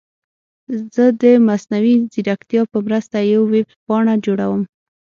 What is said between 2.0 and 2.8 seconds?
ځیرکتیا په